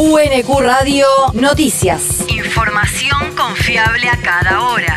[0.00, 2.24] UNQ Radio Noticias.
[2.28, 4.94] Información confiable a cada hora.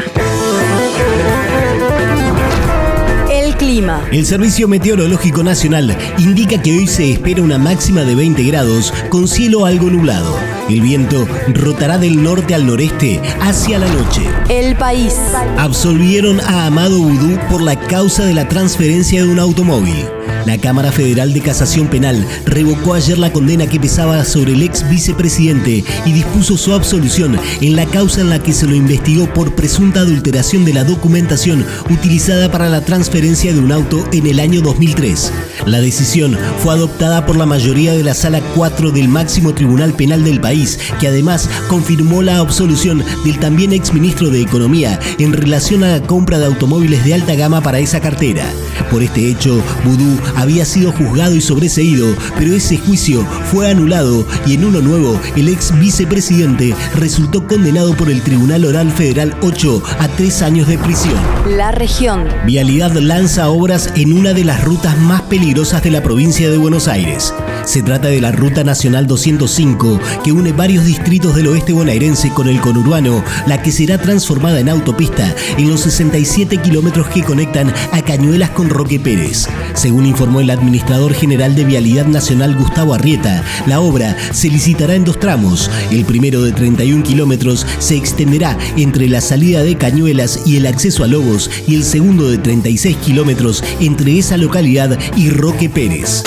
[3.31, 4.07] El clima.
[4.11, 9.27] El Servicio Meteorológico Nacional indica que hoy se espera una máxima de 20 grados con
[9.27, 10.37] cielo algo nublado.
[10.69, 14.21] El viento rotará del norte al noreste hacia la noche.
[14.49, 15.15] El país.
[15.57, 20.05] Absolvieron a Amado Vudú por la causa de la transferencia de un automóvil.
[20.45, 24.87] La Cámara Federal de Casación Penal revocó ayer la condena que pesaba sobre el ex
[24.89, 29.53] vicepresidente y dispuso su absolución en la causa en la que se lo investigó por
[29.53, 34.61] presunta adulteración de la documentación utilizada para la transferencia de un auto en el año
[34.61, 35.31] 2003.
[35.67, 40.23] La decisión fue adoptada por la mayoría de la Sala 4 del máximo Tribunal Penal
[40.23, 40.60] del país,
[40.99, 46.39] que además confirmó la absolución del también exministro de Economía en relación a la compra
[46.39, 48.45] de automóviles de alta gama para esa cartera.
[48.89, 54.55] Por este hecho, Vudú había sido juzgado y sobreseído, pero ese juicio fue anulado y
[54.55, 60.07] en uno nuevo, el ex vicepresidente resultó condenado por el Tribunal Oral Federal 8 a
[60.09, 61.15] tres años de prisión.
[61.47, 62.27] La región.
[62.45, 66.87] Vialidad lanza obras en una de las rutas más peligrosas de la provincia de Buenos
[66.87, 67.33] Aires.
[67.65, 72.47] Se trata de la Ruta Nacional 205, que une varios distritos del oeste bonaerense con
[72.47, 78.01] el conurbano, la que será transformada en autopista en los 67 kilómetros que conectan a
[78.01, 79.47] Cañuelas con Roque Pérez.
[79.73, 85.05] Según informó el administrador general de Vialidad Nacional Gustavo Arrieta, la obra se licitará en
[85.05, 85.69] dos tramos.
[85.91, 91.03] El primero de 31 kilómetros se extenderá entre la salida de Cañuelas y el acceso
[91.03, 96.23] a Lobos y el segundo de 36 kilómetros entre esa localidad y Roque Pérez.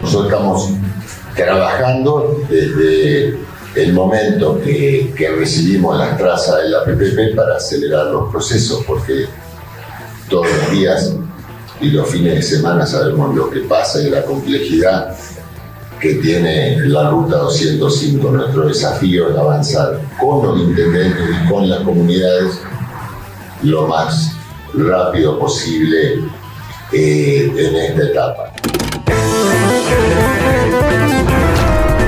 [0.00, 0.70] Nosotros estamos
[1.34, 3.38] trabajando desde
[3.74, 9.26] el momento que, que recibimos las trazas de la PPP para acelerar los procesos, porque
[10.28, 11.14] todos los días
[11.82, 15.16] y los fines de semana sabemos lo que pasa y la complejidad
[16.00, 18.30] que tiene la ruta 205.
[18.30, 22.60] Nuestro desafío es avanzar con los intendentes y con las comunidades
[23.62, 24.32] lo más
[24.74, 26.20] rápido posible
[26.92, 28.52] eh, en esta etapa.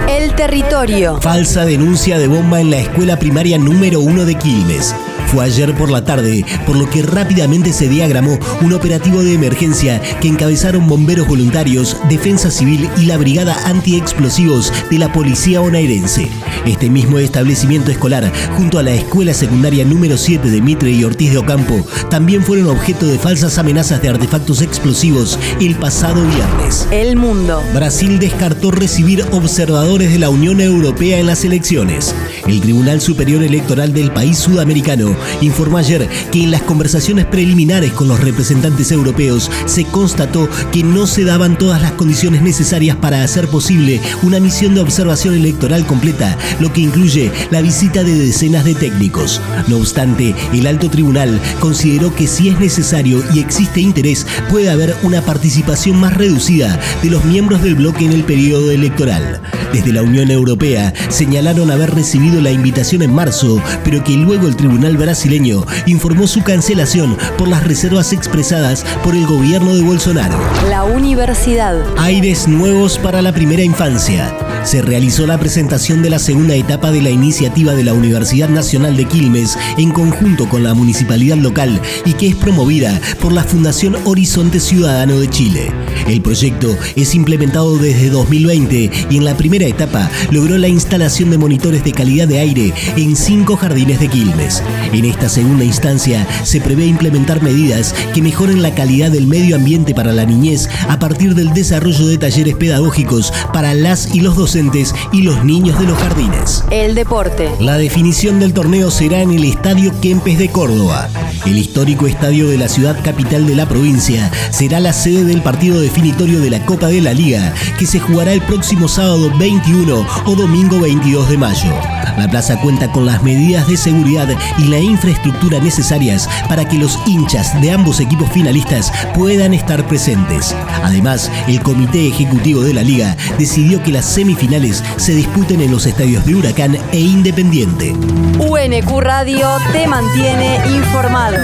[0.08, 1.20] El territorio.
[1.20, 4.94] Falsa denuncia de bomba en la escuela primaria número 1 de Quilmes.
[5.34, 10.00] Fue ayer por la tarde, por lo que rápidamente se diagramó un operativo de emergencia
[10.20, 16.28] que encabezaron bomberos voluntarios, Defensa Civil y la Brigada Antiexplosivos de la Policía Bonaerense.
[16.66, 21.32] Este mismo establecimiento escolar, junto a la Escuela Secundaria número 7 de Mitre y Ortiz
[21.32, 26.86] de Ocampo, también fueron objeto de falsas amenazas de artefactos explosivos el pasado viernes.
[26.92, 27.60] El mundo.
[27.74, 32.14] Brasil descartó recibir observadores de la Unión Europea en las elecciones.
[32.46, 38.08] El Tribunal Superior Electoral del país sudamericano informó ayer que en las conversaciones preliminares con
[38.08, 43.48] los representantes europeos se constató que no se daban todas las condiciones necesarias para hacer
[43.48, 48.74] posible una misión de observación electoral completa, lo que incluye la visita de decenas de
[48.74, 49.40] técnicos.
[49.68, 54.96] No obstante, el alto tribunal consideró que si es necesario y existe interés, puede haber
[55.02, 59.40] una participación más reducida de los miembros del bloque en el periodo electoral.
[59.72, 64.56] Desde la Unión Europea señalaron haber recibido la invitación en marzo, pero que luego el
[64.56, 70.36] Tribunal brasileño informó su cancelación por las reservas expresadas por el gobierno de Bolsonaro.
[70.68, 71.76] La universidad.
[71.98, 74.36] Aires nuevos para la primera infancia.
[74.64, 78.96] Se realizó la presentación de la segunda etapa de la iniciativa de la Universidad Nacional
[78.96, 83.96] de Quilmes en conjunto con la municipalidad local y que es promovida por la Fundación
[84.04, 85.70] Horizonte Ciudadano de Chile.
[86.08, 91.38] El proyecto es implementado desde 2020 y en la primera etapa logró la instalación de
[91.38, 94.62] monitores de calidad de aire en cinco jardines de Quilmes.
[94.94, 99.92] En esta segunda instancia se prevé implementar medidas que mejoren la calidad del medio ambiente
[99.92, 104.94] para la niñez a partir del desarrollo de talleres pedagógicos para las y los docentes
[105.12, 106.62] y los niños de los jardines.
[106.70, 107.50] El deporte.
[107.58, 111.08] La definición del torneo será en el Estadio Kempes de Córdoba.
[111.44, 115.80] El histórico estadio de la ciudad capital de la provincia será la sede del partido
[115.80, 120.34] definitorio de la Copa de la Liga, que se jugará el próximo sábado 21 o
[120.36, 121.74] domingo 22 de mayo.
[122.16, 124.28] La plaza cuenta con las medidas de seguridad
[124.58, 130.54] y la infraestructura necesarias para que los hinchas de ambos equipos finalistas puedan estar presentes.
[130.82, 135.86] Además, el Comité Ejecutivo de la Liga decidió que las semifinales se disputen en los
[135.86, 137.92] estadios de Huracán e Independiente.
[138.38, 141.36] UNQ Radio te mantiene informado.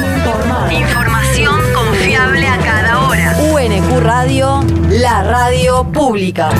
[0.70, 3.36] Información confiable a cada hora.
[3.52, 6.50] UNQ Radio, la radio pública.